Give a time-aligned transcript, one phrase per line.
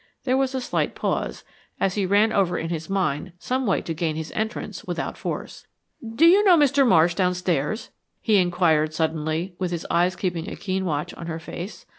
[0.23, 1.43] There was a slight pause,
[1.79, 5.67] as he ran over in his mind some way to gain his entrance without force.
[6.15, 6.87] "Do you know Mr.
[6.87, 11.85] Marsh downstairs?" he inquired, suddenly, his eyes keeping a keen watch on her face.